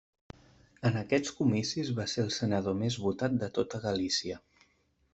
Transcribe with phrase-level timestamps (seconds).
[0.89, 4.43] En aquests comicis va ser el senador més votat de tota Galícia.